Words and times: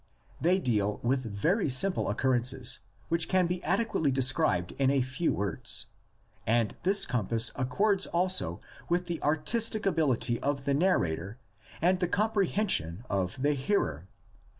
They 0.41 0.57
deal 0.57 0.99
with 1.03 1.23
very 1.25 1.69
simple 1.69 2.09
occur 2.09 2.39
rences 2.39 2.79
which 3.09 3.29
can 3.29 3.45
be 3.45 3.63
adequately 3.63 4.09
described 4.09 4.71
in 4.79 4.89
a 4.89 5.03
few 5.03 5.31
words. 5.31 5.85
And 6.47 6.75
this 6.81 7.05
compass 7.05 7.51
accords 7.55 8.07
also 8.07 8.61
with 8.89 9.05
the 9.05 9.21
artistic 9.21 9.85
ability 9.85 10.39
of 10.39 10.65
the 10.65 10.73
narrator 10.73 11.37
and 11.83 11.99
the 11.99 12.07
comprehen 12.07 12.67
sion 12.67 13.03
of 13.11 13.39
the 13.43 13.53
hearer. 13.53 14.07